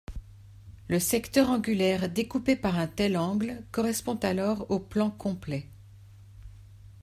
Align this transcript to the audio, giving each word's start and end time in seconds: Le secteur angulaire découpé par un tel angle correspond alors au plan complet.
Le 0.87 0.97
secteur 0.99 1.51
angulaire 1.51 2.09
découpé 2.09 2.55
par 2.55 2.75
un 2.79 2.87
tel 2.87 3.15
angle 3.15 3.63
correspond 3.71 4.15
alors 4.15 4.65
au 4.71 4.79
plan 4.79 5.11
complet. 5.11 5.67